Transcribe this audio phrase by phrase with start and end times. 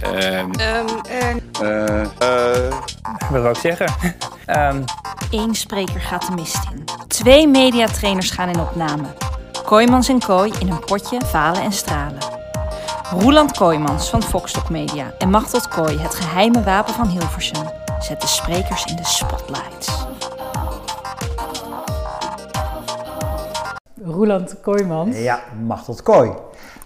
[0.00, 0.48] Ehm,
[3.30, 3.86] Wat wil ik zeggen?
[4.46, 4.82] Ehm,
[5.30, 6.84] Eén spreker gaat de mist in.
[7.08, 9.02] Twee mediatrainers gaan in opname.
[9.64, 12.18] Kooijmans en Kooi in een potje falen en stralen.
[13.10, 17.64] Roeland Kooijmans van Foxtok Media en Machteld Kooi, het geheime wapen van Hilversum,
[17.98, 20.06] zet de sprekers in de spotlights.
[24.04, 25.16] Roeland Kooijmans.
[25.18, 26.30] Ja, Machteld Kooi.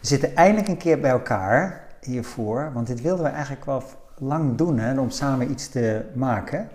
[0.01, 3.83] We zitten eindelijk een keer bij elkaar hiervoor, want dit wilden we eigenlijk wel
[4.19, 6.69] lang doen, hè, om samen iets te maken.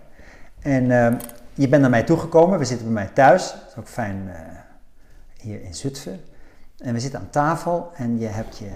[0.59, 1.15] En ehm,
[1.53, 4.39] je bent naar mij toegekomen, we zitten bij mij thuis, dat is ook fijn eh,
[5.37, 6.19] hier in Zutphen.
[6.77, 8.69] En we zitten aan tafel en je hebt je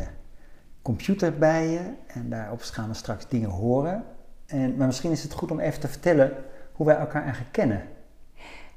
[0.81, 4.03] computer bij je en daarop gaan we straks dingen horen.
[4.45, 6.31] En, maar misschien is het goed om even te vertellen
[6.71, 7.84] hoe wij elkaar eigenlijk kennen.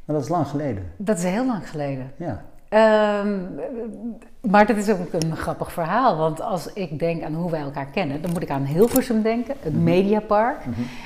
[0.04, 0.92] Want dat is lang geleden.
[0.96, 2.12] Dat is heel lang geleden.
[2.16, 2.44] Ja.
[2.68, 3.38] Ehm,
[4.40, 6.16] maar dat is ook een grappig verhaal.
[6.16, 9.54] Want als ik denk aan hoe wij elkaar kennen, dan moet ik aan Hilversum denken,
[9.60, 10.58] het Mediapark.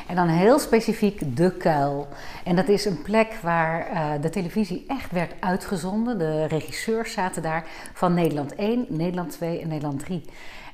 [0.09, 2.07] En dan heel specifiek De Kuil.
[2.45, 6.19] En dat is een plek waar eh, de televisie echt werd uitgezonden.
[6.19, 10.23] De regisseurs zaten daar van Nederland 1, Nederland 2 en Nederland 3.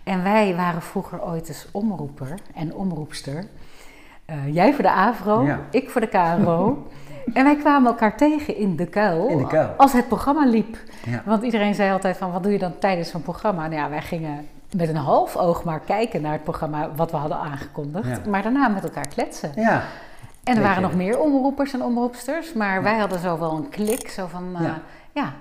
[0.04, 3.44] En wij waren vroeger ooit eens omroeper en omroepster.
[4.24, 5.60] Eh, jij voor de AVRO, Ja.
[5.70, 6.86] ik voor de KRO.
[7.34, 9.68] en wij kwamen elkaar tegen in de kuil, In de kuil.
[9.76, 10.76] als het programma liep.
[11.04, 11.22] Ja.
[11.24, 13.62] Want iedereen zei altijd van, wat doe je dan tijdens zo'n programma?
[13.68, 17.16] Nou ja, wij gingen met een half oog maar kijken naar het programma wat we
[17.16, 18.08] hadden aangekondigd.
[18.24, 18.30] Ja.
[18.30, 19.50] Maar daarna met elkaar kletsen.
[19.56, 19.82] Ja.
[20.44, 22.52] En er waren nog meer omroepers en omroepsters.
[22.52, 24.62] Maar wij hadden zo wel een klik, zo van, eh,
[25.12, 25.32] Ja.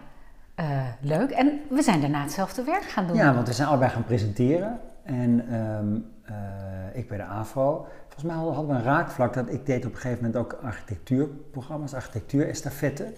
[0.55, 0.66] eh,
[1.02, 1.30] leuk.
[1.31, 3.16] En we zijn daarna hetzelfde werk gaan doen.
[3.16, 4.80] Ja, want we zijn allebei gaan presenteren.
[5.03, 6.02] En ehm, eh,
[6.94, 7.88] ik bij de AVRO.
[8.03, 11.94] Volgens mij hadden we een raakvlak dat ik deed op een gegeven moment ook architectuurprogramma's,
[11.94, 13.14] architectuurestafette.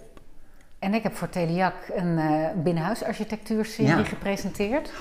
[0.78, 4.04] En ik heb voor Teliac een eh binnenhuisarchitectuurserie Ja.
[4.04, 4.92] gepresenteerd.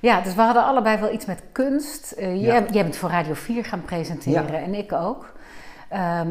[0.00, 2.12] Ja, dus we hadden allebei wel iets met kunst.
[2.12, 2.40] Eh, Ja.
[2.40, 4.58] jij, jij bent voor Radio 4 gaan presenteren Ja.
[4.58, 5.32] en ik ook.
[5.88, 6.28] Ehm,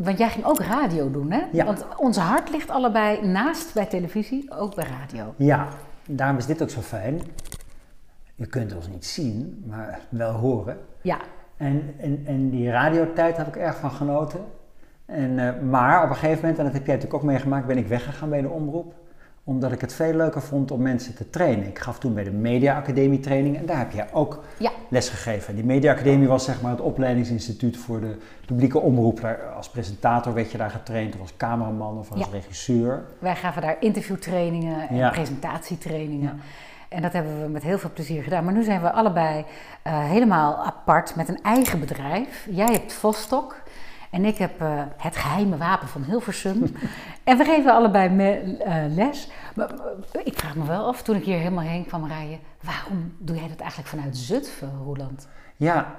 [0.00, 1.42] want jij ging ook radio doen, hè?
[1.52, 1.64] Ja.
[1.64, 5.34] Want ons hart ligt allebei naast bij televisie, ook bij radio.
[5.36, 5.68] Ja,
[6.08, 7.20] daarom is dit ook zo fijn.
[8.40, 10.78] Je kunt ons niet zien, maar wel horen.
[11.00, 11.18] Ja,
[11.56, 14.40] En, en, en die radiotijd heb ik erg van genoten.
[15.06, 17.78] En, eh, maar op een gegeven moment, en dat heb jij natuurlijk ook meegemaakt, ben
[17.78, 18.94] ik weggegaan bij de omroep.
[19.44, 21.66] Omdat ik het veel leuker vond om mensen te trainen.
[21.66, 24.70] Ik gaf toen bij de Media Academie training en daar heb jij ook ja.
[24.88, 25.54] les gegeven.
[25.54, 29.20] Die Media Academie was zeg maar het opleidingsinstituut voor de publieke omroep.
[29.20, 32.26] Daar, als presentator werd je daar getraind, of als cameraman of als Ja.
[32.32, 33.02] regisseur.
[33.18, 35.10] Wij gaven daar interviewtrainingen en Ja.
[35.10, 36.40] presentatietrainingen.
[36.90, 38.44] En dat hebben we met heel veel plezier gedaan.
[38.44, 39.44] Maar nu zijn we allebei
[39.82, 42.46] eh, helemaal apart met een eigen bedrijf.
[42.50, 43.56] Jij hebt Vostok
[44.10, 46.62] en ik heb eh, het geheime wapen van Hilversum.
[47.24, 49.30] en we geven allebei me- eh, les.
[49.54, 49.70] Maar,
[50.24, 52.38] ik vraag me wel af, toen ik hier helemaal heen kwam rijden...
[52.62, 55.28] waarom doe jij dat eigenlijk vanuit Zutphen, Roeland?
[55.56, 55.94] Ja,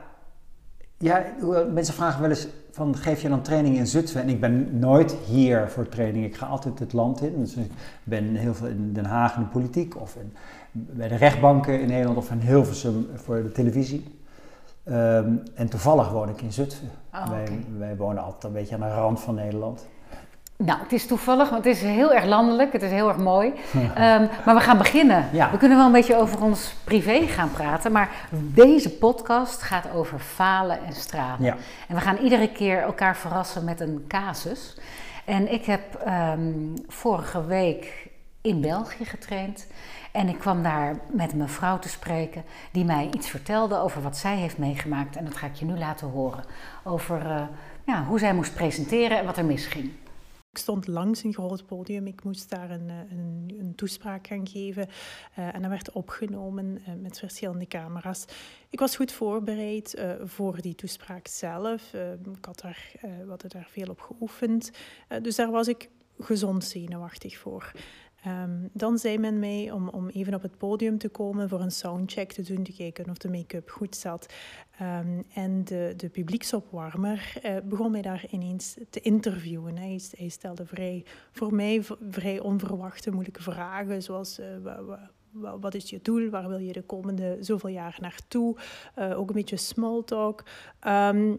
[0.98, 1.26] ja
[1.74, 4.22] mensen vragen wel eens van geef je dan training in Zutphen?
[4.22, 6.26] En ik ben nooit hier voor training.
[6.26, 7.40] Ik ga altijd het land in.
[7.40, 7.72] Dus ik
[8.04, 10.34] ben heel veel in Den Haag in de politiek of in,
[10.72, 14.20] bij de rechtbanken in Nederland of in Hilversum voor de televisie.
[14.84, 16.92] Ehm, en toevallig woon ik in Zutphen.
[17.14, 19.88] Oh, wij, wij wonen altijd een beetje aan de rand van Nederland.
[20.56, 23.54] Nou, het is toevallig, want het is heel erg landelijk, het is heel erg mooi.
[23.74, 25.26] Ehm, maar we gaan beginnen.
[25.32, 25.52] Ja.
[25.52, 30.20] We kunnen wel een beetje over ons privé gaan praten, maar deze podcast gaat over
[30.20, 31.46] falen en stralen.
[31.46, 31.56] Ja.
[31.88, 34.78] En we gaan iedere keer elkaar verrassen met een casus.
[35.26, 36.42] En ik heb ehm,
[36.88, 38.10] vorige week
[38.42, 39.68] in België getraind.
[40.12, 44.18] En ik kwam daar met een mevrouw te spreken die mij iets vertelde over wat
[44.18, 45.16] zij heeft meegemaakt.
[45.16, 46.44] En dat ga ik je nu laten horen.
[46.84, 47.50] Over
[47.86, 49.92] eh, hoe zij moest presenteren en wat er misging.
[50.52, 52.08] Ik stond langs een groot podium.
[52.08, 54.88] Ik moest daar een, eh, een, een toespraak gaan geven.
[55.36, 58.26] eh, en dat werd opgenomen met verschillende camera's.
[58.70, 61.94] Ik was goed voorbereid voor die toespraak zelf.
[62.38, 64.72] Ik had daar, we hadden daar veel op geoefend.
[65.22, 65.90] Dus daar was ik
[66.20, 67.72] gezond zenuwachtig voor.
[68.22, 71.72] Ehm, dan zei men mij om, om even op het podium te komen voor een
[71.72, 74.34] soundcheck te doen, te kijken of de make-up goed zat.
[74.78, 79.78] Ehm, en de, de publieksopwarmer eh, begon mij daar ineens te interviewen.
[79.78, 85.60] Hij, hij stelde vrij, voor mij vrij onverwachte, moeilijke vragen, zoals eh, wa- wa- wa-
[85.60, 88.56] wat is je doel, waar wil je de komende zoveel jaar naartoe,
[88.96, 90.44] Eh, ook een beetje small talk.
[90.80, 91.36] Ehm,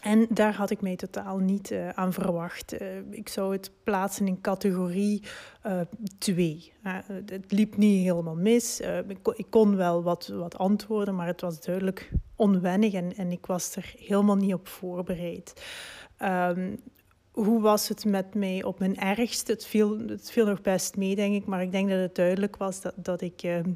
[0.00, 2.72] en daar had ik mij totaal niet eh, aan verwacht.
[2.72, 5.22] Eh, ik zou het plaatsen in categorie
[6.18, 6.72] 2.
[7.26, 8.80] het liep niet helemaal mis.
[8.80, 13.16] Eh, ik, kon, ik kon wel wat, wat antwoorden, maar het was duidelijk onwennig en,
[13.16, 15.64] en ik was er helemaal niet op voorbereid.
[16.16, 16.76] Ehm,
[17.30, 19.48] hoe was het met mij op mijn ergst?
[19.48, 22.56] Het viel, het viel nog best mee, denk ik, maar ik denk dat het duidelijk
[22.56, 23.72] was dat, dat ik ehm,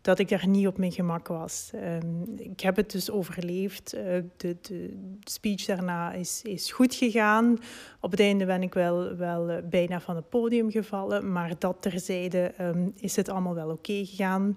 [0.00, 1.70] dat ik daar niet op mijn gemak was.
[1.74, 3.94] Ehm, ik heb het dus overleefd.
[3.94, 4.02] Uh,
[4.36, 7.58] de, de, speech daarna is, is goed gegaan.
[8.00, 11.76] Op het einde ben ik wel, wel uh, bijna van het podium gevallen, maar dat
[11.80, 14.56] terzijde um, is het allemaal wel oké gegaan.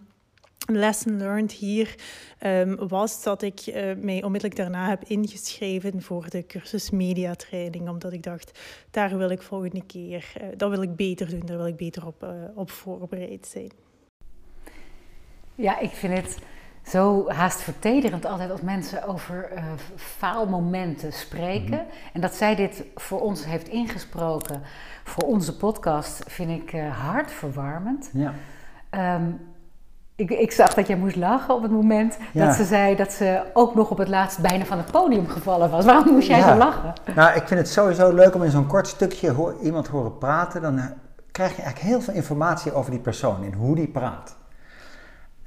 [0.65, 1.95] Lesson learned hier
[2.45, 7.89] um, was dat ik uh, mij onmiddellijk daarna heb ingeschreven voor de cursus mediatraining.
[7.89, 8.59] Omdat ik dacht,
[8.91, 12.05] daar wil ik volgende keer, uh, dat wil ik beter doen, daar wil ik beter
[12.07, 13.71] op, op voorbereid zijn.
[15.61, 16.37] Ja, ik vind het
[16.83, 19.49] zo haast vertederend altijd als mensen over
[19.95, 21.63] faalmomenten spreken.
[21.63, 22.11] Mm -hmm.
[22.13, 24.61] En dat zij dit voor ons heeft ingesproken
[25.03, 28.09] voor onze podcast vind ik hartverwarmend.
[28.13, 28.33] Ja.
[29.15, 29.39] Um,
[30.15, 32.45] ik, ik, zag dat jij moest lachen op het moment ja.
[32.45, 35.69] dat ze zei dat ze ook nog op het laatst bijna van het podium gevallen
[35.69, 35.85] was.
[35.85, 36.51] Waarom moest jij ja.
[36.51, 36.93] zo lachen?
[37.15, 40.61] Nou, ik vind het sowieso leuk om in zo'n kort stukje iemand horen praten.
[40.61, 40.79] Dan
[41.31, 44.35] krijg je eigenlijk heel veel informatie over die persoon en hoe die praat.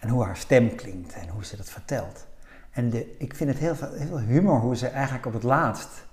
[0.05, 2.27] En hoe haar stem klinkt en hoe ze dat vertelt.
[2.71, 5.43] En de, ik vind het heel veel, heel veel humor hoe ze eigenlijk op het
[5.43, 6.07] laatst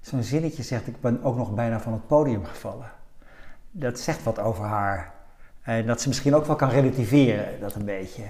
[0.00, 2.90] zo'n zinnetje zegt: Ik ben ook nog bijna van het podium gevallen.
[3.70, 5.14] Dat zegt wat over haar
[5.62, 8.22] en dat ze misschien ook wel kan relativeren, dat een beetje.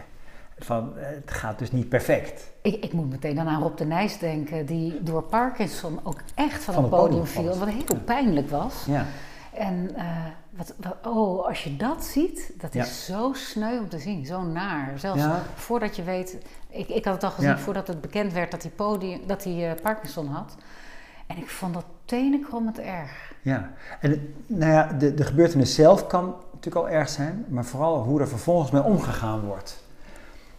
[0.59, 2.51] Van, het gaat dus niet perfect.
[2.63, 6.65] Ik, ik moet meteen dan aan Rob de Nijs denken, die door Parkinson ook echt
[6.65, 7.59] van, van het podium, podium viel.
[7.59, 8.85] Wat heel pijnlijk was.
[8.87, 9.07] Ja.
[9.59, 13.99] En uh, wat, wat, oh, als je dat ziet, dat is zo sneu om te
[13.99, 14.99] zien, zo naar.
[14.99, 15.43] Zelfs ja.
[15.55, 16.39] voordat je weet,
[16.69, 17.59] ik, ik had het al gezien ja.
[17.59, 20.55] voordat het bekend werd dat hij, podium, dat hij uh, Parkinson had.
[21.27, 23.33] En ik vond dat tenenkrommend erg.
[23.43, 23.71] Ja,
[24.01, 28.03] en het, nou ja, de, de gebeurtenis zelf kan natuurlijk al erg zijn, maar vooral
[28.03, 29.85] hoe er vervolgens mee omgegaan wordt.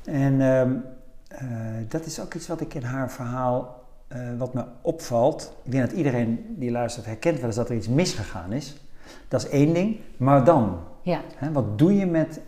[0.03, 0.69] En uh, uh,
[1.87, 5.53] dat is ook iets wat ik in haar verhaal, uh, wat me opvalt.
[5.63, 8.75] Ik denk dat iedereen die luistert herkent wel eens dat er iets misgegaan is.
[9.27, 10.77] Dat is één ding, maar dan?
[11.01, 11.21] Ja.
[11.35, 12.41] Hè, wat doe je met,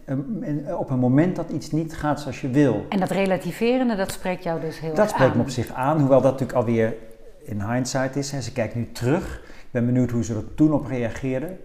[0.78, 2.86] op een moment dat iets niet gaat zoals je wil?
[2.90, 5.06] En dat relativerende, dat spreekt jou dus heel dat erg aan.
[5.08, 6.96] Dat spreekt me op zich aan, hoewel dat natuurlijk alweer
[7.44, 8.32] in hindsight is.
[8.32, 8.42] Hè.
[8.42, 9.42] Ze kijkt nu terug.
[9.46, 11.58] Ik ben benieuwd hoe ze er toen op reageerde.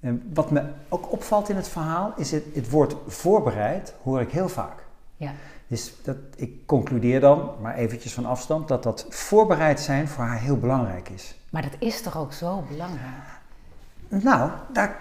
[0.00, 4.30] En wat me ook opvalt in het verhaal is het, het woord voorbereid hoor ik
[4.30, 4.84] heel vaak.
[5.16, 5.32] Ja.
[5.66, 10.40] Dus dat, ik concludeer dan, maar eventjes van afstand, dat dat voorbereid zijn voor haar
[10.40, 11.38] heel belangrijk is.
[11.50, 13.33] Maar dat is toch ook zo belangrijk?
[14.22, 14.96] Nou, daar,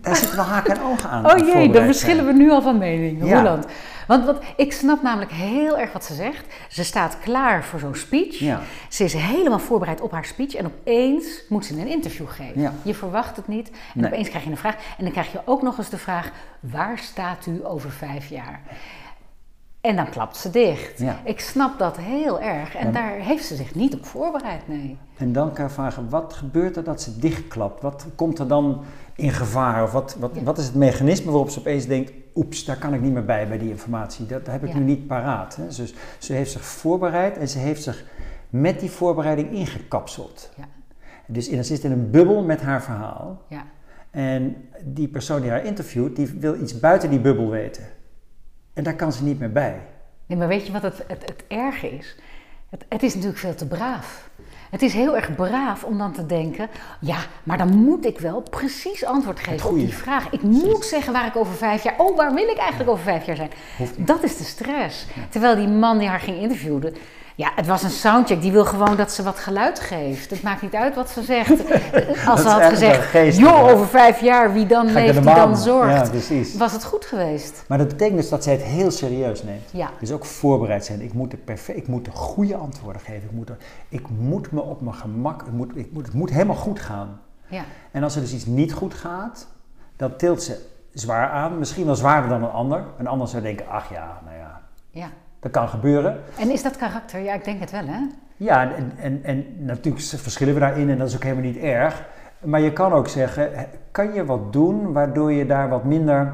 [0.00, 1.30] daar zitten wel haken en ogen aan.
[1.30, 3.24] Oh jee, dan verschillen we nu al van mening.
[3.28, 3.36] Ja.
[3.36, 3.66] Roland.
[4.06, 6.54] Want wat, ik snap namelijk heel erg wat ze zegt.
[6.68, 8.38] Ze staat klaar voor zo'n speech.
[8.38, 8.60] Ja.
[8.88, 10.54] Ze is helemaal voorbereid op haar speech.
[10.54, 12.60] En opeens moet ze een interview geven.
[12.60, 12.72] Ja.
[12.82, 13.68] Je verwacht het niet.
[13.70, 14.10] En Nee.
[14.12, 14.74] opeens krijg je een vraag.
[14.74, 16.30] En dan krijg je ook nog eens de vraag:
[16.60, 18.60] waar staat u over vijf jaar?
[19.86, 20.98] En dan klapt ze dicht.
[20.98, 21.20] Ja.
[21.24, 22.74] Ik snap dat heel erg.
[22.74, 24.98] En daar heeft ze zich niet op voorbereid, nee.
[25.16, 27.82] En dan kan je vragen, wat gebeurt er dat ze dichtklapt?
[27.82, 28.84] Wat komt er dan
[29.16, 29.82] in gevaar?
[29.82, 30.42] Of wat, wat, Ja.
[30.42, 33.48] wat is het mechanisme waarop ze opeens denkt, oeps, daar kan ik niet meer bij,
[33.48, 34.26] bij die informatie.
[34.26, 35.56] Dat heb ik nu niet paraat.
[35.56, 35.66] Hè?
[35.66, 38.04] Dus ze heeft zich voorbereid en ze heeft zich
[38.50, 40.50] met die voorbereiding ingekapseld.
[40.56, 40.64] Ja.
[41.26, 43.42] Dus in, ze zit in een bubbel met haar verhaal.
[43.48, 43.64] Ja.
[44.10, 47.84] En die persoon die haar interviewt, die wil iets buiten die bubbel weten.
[48.76, 49.80] En daar kan ze niet meer bij.
[50.26, 52.16] Nee, maar weet je wat het, het, het erge is?
[52.70, 54.30] Het, het is natuurlijk veel te braaf.
[54.70, 56.68] Het is heel erg braaf om dan te denken:
[57.00, 60.30] ja, maar dan moet ik wel precies antwoord geven op die vraag.
[60.30, 61.94] Ik moet zeggen waar ik over vijf jaar.
[61.98, 63.50] Oh, waar wil ik eigenlijk over vijf jaar zijn?
[63.96, 65.06] Dat is de stress.
[65.30, 66.94] Terwijl die man die haar ging interviewen.
[67.36, 68.40] Ja, het was een soundcheck.
[68.40, 70.30] Die wil gewoon dat ze wat geluid geeft.
[70.30, 71.50] Het maakt niet uit wat ze zegt.
[72.28, 73.72] Als ze had eigenlijk gezegd: joh, ja.
[73.72, 76.28] over vijf jaar, wie dan ik leeft, die dan zorgt.
[76.28, 76.58] Ja.
[76.58, 77.64] Was het goed geweest?
[77.68, 79.70] Maar dat betekent dus dat zij het heel serieus neemt.
[79.70, 79.90] Ja.
[80.00, 81.00] Dus ook voorbereid zijn.
[81.00, 83.22] Ik moet, de perfect, ik moet de goede antwoorden geven.
[83.24, 83.56] Ik moet, er-
[83.88, 87.20] ik moet me op mijn gemak, het moet, ik moet, het moet helemaal goed gaan.
[87.48, 87.64] Ja.
[87.90, 89.46] En als er dus iets niet goed gaat,
[89.96, 91.58] dan tilt ze zwaar aan.
[91.58, 92.84] Misschien wel zwaarder dan een ander.
[92.98, 95.08] Een ander zou denken, ach ja, nou ja, ja.
[95.52, 96.20] Dat kan gebeuren.
[96.38, 97.20] En is dat karakter?
[97.20, 98.00] Ja, ik denk het wel, hè?
[98.36, 102.04] Ja, en, en, en natuurlijk verschillen we daarin en dat is ook helemaal niet erg.
[102.40, 106.32] Maar je kan ook zeggen, kan je wat doen waardoor je daar wat minder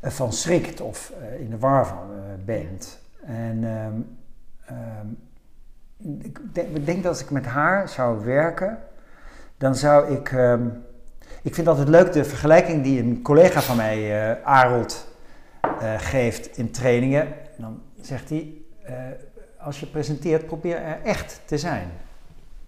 [0.00, 2.98] eh, van schrikt of eh, in de war van eh, bent.
[3.24, 4.00] En ehm,
[4.64, 5.06] ehm,
[6.22, 6.40] ik
[6.84, 8.78] denk, dat als ik met haar zou werken,
[9.56, 10.32] dan zou ik...
[10.32, 10.66] ehm,
[11.42, 15.06] ik vind altijd leuk de vergelijking die een collega van mij, eh Arold,
[15.98, 17.28] geeft in trainingen.
[17.56, 18.52] Dan zegt hij,
[18.82, 18.94] eh,
[19.60, 21.88] als je presenteert, probeer er echt te zijn.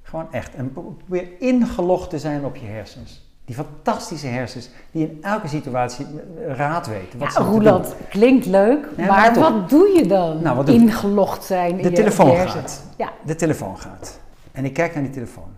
[0.02, 0.54] Gewoon echt.
[0.54, 3.28] En pro- probeer ingelogd te zijn op je hersens.
[3.44, 7.18] Die fantastische hersens die in elke situatie eh, raad weten.
[7.18, 10.42] Wat Ja, Roland, klinkt leuk, maar wat doe je dan?
[10.42, 10.80] Nou, wat doe ik?
[10.80, 12.62] Ingelogd zijn in De je- telefoon je hersenen.
[12.68, 12.82] gaat.
[12.96, 13.12] Ja.
[13.24, 14.20] De telefoon gaat.
[14.52, 15.48] En ik kijk naar die telefoon.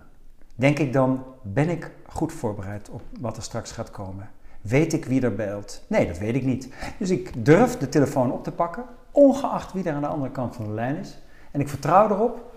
[0.54, 4.30] Denk ik dan, ben ik goed voorbereid op wat er straks gaat komen?
[4.60, 5.82] Weet ik wie er belt?
[5.86, 6.68] Nee, dat weet ik niet.
[6.98, 10.56] Dus ik durf de telefoon op te pakken, ongeacht wie er aan de andere kant
[10.56, 11.18] van de lijn is.
[11.50, 12.52] En ik vertrouw erop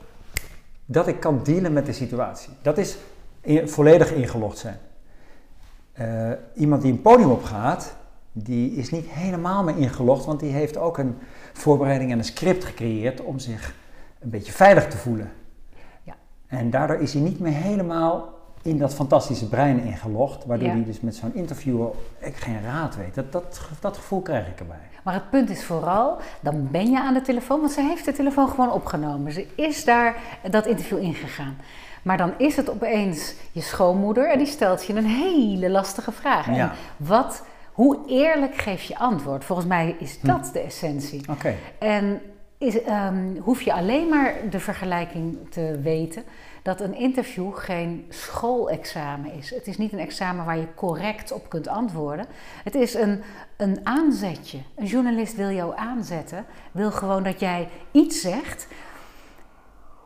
[0.86, 2.54] dat ik kan dealen met de situatie.
[2.62, 2.98] Dat is
[3.66, 4.78] volledig ingelogd zijn.
[6.00, 7.96] Uh, iemand die een podium opgaat,
[8.32, 11.18] die is niet helemaal meer ingelogd, want die heeft ook een
[11.54, 13.76] voorbereiding en een script gecreëerd om zich
[14.20, 15.32] een beetje veilig te voelen.
[16.04, 16.16] Ja.
[16.48, 18.35] En daardoor is hij niet meer helemaal
[18.66, 23.16] in dat fantastische brein ingelogd, waardoor hij dus met zo'n interviewer ik geen raad weet.
[23.16, 24.76] Dat, dat, dat gevoel krijg ik erbij.
[25.04, 28.12] Maar het punt is vooral, dan ben je aan de telefoon, want ze heeft de
[28.12, 29.32] telefoon gewoon opgenomen.
[29.32, 30.16] Ze is daar
[30.50, 31.58] dat interview ingegaan.
[32.02, 36.48] Maar dan is het opeens je schoonmoeder en die stelt je een hele lastige vraag.
[36.48, 39.44] En wat, hoe eerlijk geef je antwoord?
[39.44, 40.28] Volgens mij is hm.
[40.28, 41.22] dat de essentie.
[41.30, 41.54] Oké.
[41.80, 42.22] En
[42.58, 46.24] is, um, hoef je alleen maar de vergelijking te weten
[46.66, 49.50] dat een interview geen schoolexamen is.
[49.50, 52.26] Het is niet een examen waar je correct op kunt antwoorden.
[52.64, 53.22] Het is een,
[53.58, 54.58] een aanzetje.
[54.76, 58.68] Een journalist wil jou aanzetten, wil gewoon dat jij iets zegt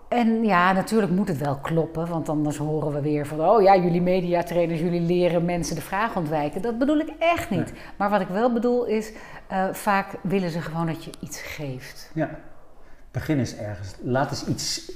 [0.08, 3.78] en ja, natuurlijk moet het wel kloppen, want anders horen we weer van, oh ja,
[3.78, 6.62] jullie mediatrainers, jullie leren mensen de vraag ontwijken.
[6.62, 7.74] Dat bedoel ik echt niet.
[7.98, 9.12] Maar wat ik wel bedoel is,
[9.51, 12.12] uh, vaak willen ze gewoon dat je iets geeft.
[12.13, 12.30] Ja,
[13.12, 13.96] begin eens ergens.
[14.01, 14.92] Laat eens iets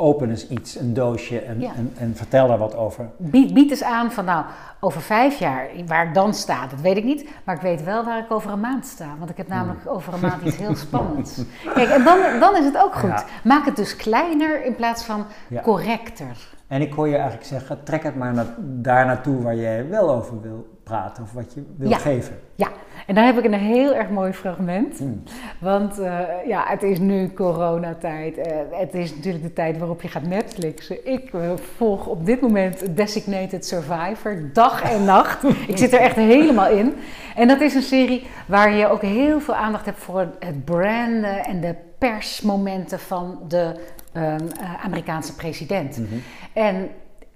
[0.00, 3.08] open eens iets, een doosje en, en, en, vertel daar wat over.
[3.16, 4.44] Bied, bied eens aan van nou,
[4.80, 7.28] over vijf jaar, waar ik dan sta, dat weet ik niet.
[7.44, 9.14] Maar ik weet wel waar ik over een maand sta.
[9.18, 9.92] Want ik heb namelijk hmm.
[9.92, 11.42] over een maand iets heel spannends.
[11.74, 13.24] Kijk, en dan, dan is het ook goed.
[13.44, 15.24] Maak het dus kleiner in plaats van
[15.62, 16.36] correcter.
[16.66, 20.10] En ik hoor je eigenlijk zeggen, trek het maar naar, daar naartoe waar jij wel
[20.10, 22.38] over wil praten of wat je wil geven.
[22.54, 22.68] Ja,
[23.06, 24.98] en daar heb ik een heel erg mooi fragment.
[24.98, 25.22] Hmm.
[25.60, 28.38] Want uh, ja, het is nu coronatijd.
[28.38, 31.06] Uh, het is natuurlijk de tijd waarop je gaat Netflixen.
[31.06, 35.42] Ik uh, volg op dit moment Designated Survivor, dag en nacht.
[35.68, 36.94] ik zit er echt helemaal in.
[37.36, 41.44] En dat is een serie waar je ook heel veel aandacht hebt voor het branden
[41.44, 43.74] en de persmomenten van de
[44.16, 44.48] um,
[44.82, 45.98] Amerikaanse president.
[45.98, 46.14] Mhm.
[46.52, 46.88] En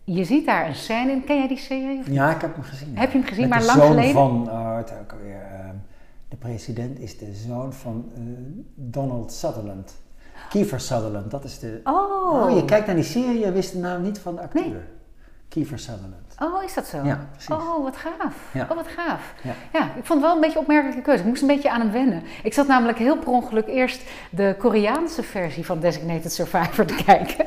[0.05, 1.25] je ziet daar een scène in.
[1.25, 2.13] Ken jij die serie?
[2.13, 2.99] Ja, ik heb hem gezien.
[2.99, 4.13] Heb je hem gezien, Met maar lang geleden?
[4.13, 5.69] van, uh, het ook alweer, uh,
[6.29, 8.23] de president is de zoon van uh,
[8.75, 9.95] Donald Sutherland.
[10.49, 11.81] Kiefer Sutherland, dat is de...
[11.85, 12.43] Oh.
[12.43, 12.57] oh.
[12.57, 14.63] je kijkt naar die serie, je wist de naam niet van de acteur.
[14.63, 14.81] Nee.
[15.49, 16.24] Kiefer Sutherland.
[16.41, 16.99] Oh, is dat zo?
[17.05, 17.55] Ja, precies.
[17.55, 18.35] Oh, wat gaaf.
[18.53, 18.67] Ja.
[18.71, 19.35] Oh, wat gaaf.
[19.43, 19.53] Ja.
[19.73, 19.83] ja.
[19.83, 21.23] ik vond het wel een beetje een opmerkelijke keuze.
[21.23, 22.23] Ik moest een beetje aan hem wennen.
[22.43, 27.47] Ik zat namelijk heel per ongeluk eerst de Koreaanse versie van Designated Survivor te kijken.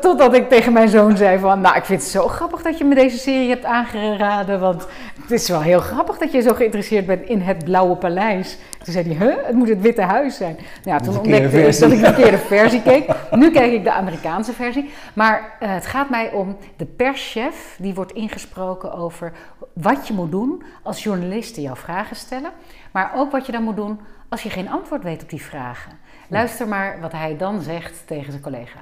[0.00, 2.84] Totdat ik tegen mijn zoon zei van, nou, ik vind het zo grappig dat je
[2.84, 4.60] me deze serie hebt aangeraden.
[4.60, 4.86] Want
[5.22, 8.58] het is wel heel grappig dat je zo geïnteresseerd bent in het Blauwe Paleis.
[8.86, 10.54] Toen zei hij, huh, het moet het Witte Huis zijn.
[10.54, 13.08] Nou, ja, toen ontdekte ik dat ik de verkeerde versie keek.
[13.30, 14.90] Nu kijk ik de Amerikaanse versie.
[15.14, 19.32] Maar uh, het gaat mij om de perschef die wordt ingesproken over
[19.72, 22.50] wat je moet doen als journalisten jouw vragen stellen.
[22.92, 25.98] Maar ook wat je dan moet doen als je geen antwoord weet op die vragen.
[26.28, 28.78] Luister maar wat hij dan zegt tegen zijn collega.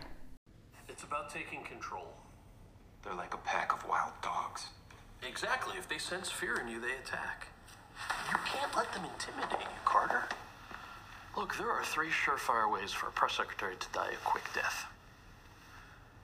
[0.87, 2.07] It's about taking control.
[3.01, 4.73] They're like a pack of wild dogs.
[5.21, 5.79] Exactly.
[5.79, 7.53] If they sense fear in you, they attack.
[8.31, 10.25] You can't let them intimidate you, Carter.
[11.37, 14.87] Look, there are three surefire ways for a press secretary to die a quick death.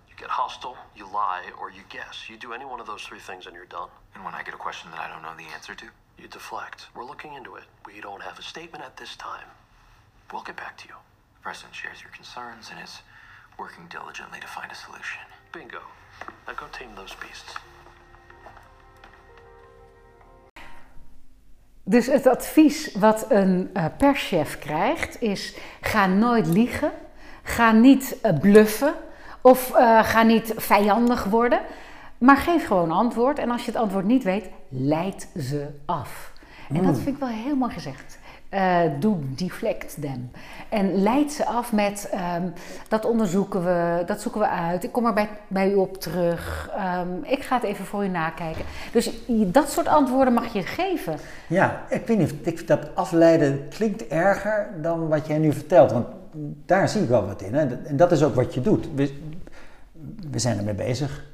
[0.08, 2.28] You get hostile, you lie, or you guess.
[2.28, 3.88] You do any one of those three things and you're done.
[4.14, 5.86] And when I get a question that I don't know the answer to?
[6.18, 6.86] You deflect.
[6.94, 7.64] We're looking into it.
[7.86, 9.46] We don't have a statement at this time.
[10.32, 10.94] We'll get back to you.
[11.34, 13.00] The president shares your concerns and is
[13.58, 15.20] working diligently to find a solution.
[15.52, 15.80] Bingo.
[16.46, 17.54] Now go tame those beasts.
[21.90, 26.90] Dus het advies wat een uh, perschef krijgt is: ga nooit liegen,
[27.42, 28.94] ga niet uh, bluffen
[29.40, 31.60] of uh, ga niet vijandig worden,
[32.18, 33.38] maar geef gewoon antwoord.
[33.38, 36.32] En als je het antwoord niet weet, leid ze af.
[36.68, 37.02] En dat mm.
[37.02, 38.18] vind ik wel heel mooi gezegd.
[38.54, 40.30] Uh, doe deflect them.
[40.68, 42.52] En leid ze af met um,
[42.88, 44.84] dat onderzoeken we, dat zoeken we uit.
[44.84, 46.70] Ik kom er bij, bij u op terug.
[46.98, 48.64] Um, ik ga het even voor u nakijken.
[48.92, 49.10] Dus
[49.46, 51.16] dat soort antwoorden mag je geven.
[51.46, 55.92] Ja, ik weet niet, ik, dat afleiden klinkt erger dan wat jij nu vertelt.
[55.92, 56.06] Want
[56.66, 57.54] daar zie ik wel wat in.
[57.54, 57.84] Hè?
[57.84, 58.88] En dat is ook wat je doet.
[58.94, 59.18] We,
[60.30, 61.28] we zijn ermee bezig.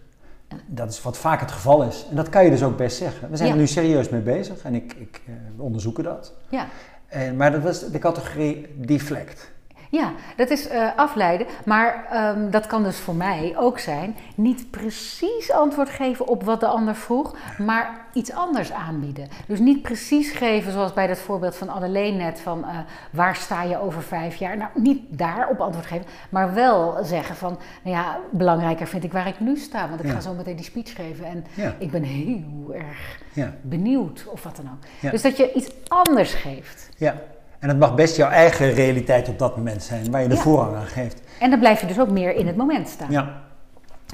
[0.66, 2.06] Dat is wat vaak het geval is.
[2.10, 3.30] En dat kan je dus ook best zeggen.
[3.30, 6.32] We zijn er nu serieus mee bezig en ik, ik uh, onderzoeken dat.
[6.48, 6.66] Ja.
[7.08, 9.54] En, maar dat was de categorie deflect.
[9.90, 11.46] Ja, dat is uh, afleiden.
[11.64, 16.60] Maar um, dat kan dus voor mij ook zijn niet precies antwoord geven op wat
[16.60, 19.28] de ander vroeg, maar iets anders aanbieden.
[19.46, 22.78] Dus niet precies geven zoals bij dat voorbeeld van Adeleen net van uh,
[23.10, 24.56] waar sta je over vijf jaar.
[24.56, 29.26] Nou, niet daarop antwoord geven, maar wel zeggen van, nou ja, belangrijker vind ik waar
[29.26, 31.74] ik nu sta, want ik ga zo meteen die speech geven en ja.
[31.78, 33.54] ik ben heel erg ja.
[33.62, 35.10] benieuwd of wat dan ook.
[35.10, 36.88] Dus dat je iets anders geeft.
[36.96, 37.14] Ja.
[37.58, 40.76] En het mag best jouw eigen realiteit op dat moment zijn, waar je de voorrang
[40.76, 41.20] aan geeft.
[41.40, 43.10] En dan blijf je dus ook meer in het moment staan.
[43.10, 43.42] Ja.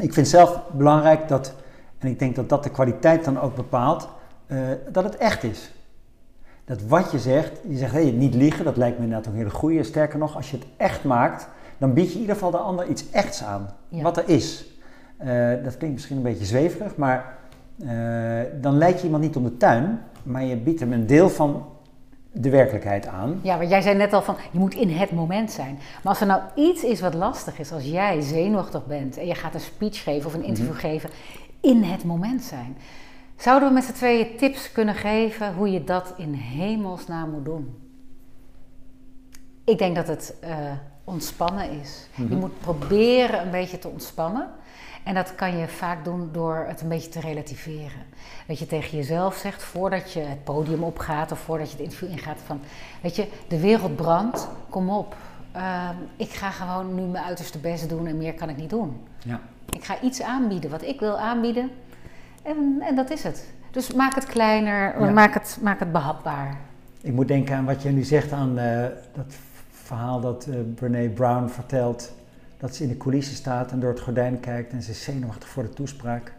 [0.01, 1.55] Ik vind zelf belangrijk dat,
[1.99, 4.09] en ik denk dat dat de kwaliteit dan ook bepaalt,
[4.47, 4.59] uh,
[4.93, 5.73] dat het echt is.
[6.65, 9.39] Dat wat je zegt, je zegt hey, niet liegen, dat lijkt me inderdaad ook een
[9.39, 9.83] hele goede.
[9.83, 11.49] Sterker nog, als je het echt maakt,
[11.79, 13.75] dan bied je in ieder geval de ander iets echts aan.
[13.89, 14.67] Wat er is.
[15.25, 15.29] Uh,
[15.65, 17.39] dat klinkt misschien een beetje zweverig, maar
[17.83, 21.29] uh, dan leid je iemand niet om de tuin, maar je biedt hem een deel
[21.29, 21.67] van
[22.33, 23.41] de werkelijkheid aan.
[23.43, 25.75] Ja, want jij zei net al van je moet in het moment zijn.
[25.75, 29.35] Maar als er nou iets is wat lastig is, als jij zenuwachtig bent en je
[29.35, 30.81] gaat een speech geven of een interview mhm.
[30.81, 31.11] geven,
[31.61, 32.77] in het moment zijn.
[33.37, 37.77] Zouden we met z'n tweeën tips kunnen geven hoe je dat in hemelsnaam moet doen?
[39.65, 40.51] Ik denk dat het uh,
[41.05, 42.09] ontspannen is.
[42.15, 42.39] Je mhm.
[42.39, 44.49] moet proberen een beetje te ontspannen.
[45.05, 48.03] En dat kan je vaak doen door het een beetje te relativeren.
[48.47, 52.11] Dat je tegen jezelf zegt, voordat je het podium opgaat of voordat je het interview
[52.11, 52.61] ingaat, van,
[53.01, 55.17] weet je, de wereld brandt, kom op.
[55.53, 59.01] Ehm, ik ga gewoon nu mijn uiterste best doen en meer kan ik niet doen.
[59.25, 59.41] Ja.
[59.71, 61.71] Ik ga iets aanbieden wat ik wil aanbieden
[62.43, 63.53] en, en dat is het.
[63.71, 66.57] Dus maak het kleiner, maak, het, maak het behapbaar.
[67.01, 69.35] Ik moet denken aan wat je nu zegt aan uh, dat
[69.71, 72.13] verhaal dat uh, Brene Brown vertelt
[72.63, 75.49] dat ze in de coulissen staat en door het gordijn kijkt en ze is zenuwachtig
[75.49, 76.33] voor de toespraak.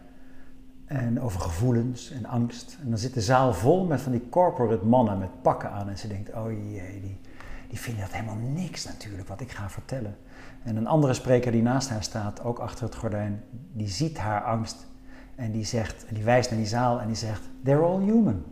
[0.84, 2.76] En over gevoelens en angst.
[2.82, 5.88] En dan zit de zaal vol met van die corporate mannen met pakken aan.
[5.88, 7.20] En ze denkt, oh jee, die,
[7.68, 10.16] die vinden dat helemaal niks natuurlijk, wat ik ga vertellen.
[10.62, 14.42] En een andere spreker die naast haar staat, ook achter het gordijn, die ziet haar
[14.42, 14.86] angst.
[15.34, 18.44] En die zegt, en die wijst naar die zaal en die zegt, they're all human.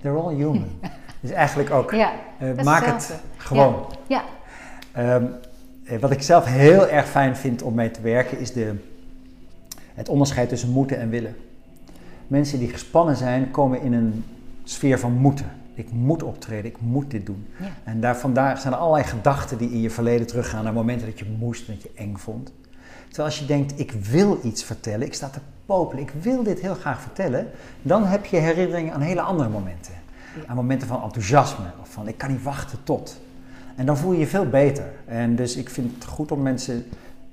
[0.00, 0.70] They're all human.
[1.20, 3.86] dus eigenlijk ook, ja, uh, maak het gewoon.
[4.06, 4.24] Ja.
[4.94, 5.14] ja.
[5.14, 5.52] Um, eh,
[6.00, 8.74] wat ik zelf heel erg fijn vind om mee te werken is de,
[9.94, 11.36] het onderscheid tussen moeten en willen.
[12.26, 14.24] Mensen die gespannen zijn, komen in een
[14.64, 15.46] sfeer van moeten.
[15.74, 17.46] Ik moet optreden, ik moet dit doen.
[17.84, 21.18] En daar, vandaar zijn er allerlei gedachten die in je verleden teruggaan naar momenten dat
[21.18, 22.52] je moest, dat je eng vond.
[23.06, 26.60] Terwijl als je denkt, ik wil iets vertellen, ik sta te popelen, ik wil dit
[26.60, 27.50] heel graag vertellen,
[27.82, 29.92] dan heb je herinneringen aan hele andere momenten.
[30.46, 33.20] Aan momenten van enthousiasme of van ik kan niet wachten tot.
[33.76, 34.92] En dan voel je je veel beter.
[35.04, 36.84] En dus ik vind het goed om mensen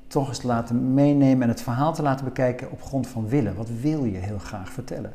[0.08, 3.56] toch eens te laten meenemen en het verhaal te laten bekijken op grond van willen.
[3.56, 5.14] Wat wil je heel graag vertellen?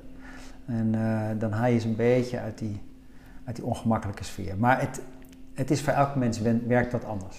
[0.67, 2.83] En uh, dan haal je ze een beetje uit die,
[3.45, 4.57] uit die ongemakkelijke sfeer.
[4.59, 5.03] Maar het,
[5.55, 7.37] het is voor elk mens werkt dat anders.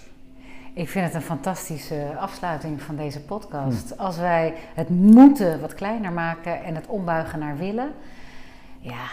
[0.74, 3.90] Ik vind het een fantastische afsluiting van deze podcast.
[3.90, 4.00] Hmm.
[4.00, 7.92] Als wij het moeten wat kleiner maken en het ombuigen naar willen,
[8.80, 9.06] ja,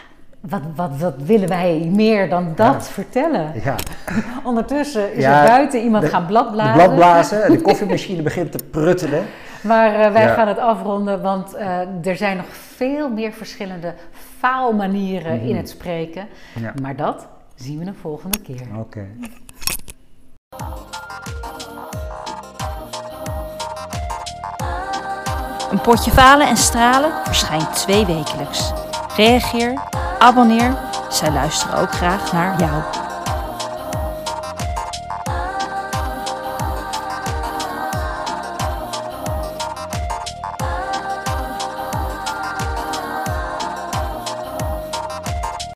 [0.48, 3.52] wat, wat, wat willen wij meer dan dat vertellen?
[3.64, 3.74] Ja.
[4.44, 6.72] Ondertussen is er buiten iemand gaan bladblazen.
[6.72, 9.24] De bladblazen, de koffiemachine begint te pruttelen.
[9.60, 13.94] Maar uh, wij gaan het afronden, want uh, er zijn nog veel meer verschillende
[14.38, 16.28] faalmanieren mm in het spreken.
[16.82, 18.66] Maar dat zien we een volgende keer.
[18.78, 19.06] Oké.
[25.70, 28.72] Een potje falen en stralen verschijnt twee wekelijks.
[29.16, 29.82] Reageer
[30.24, 30.76] Abonneer,
[31.08, 33.03] zij luisteren ook graag naar jou.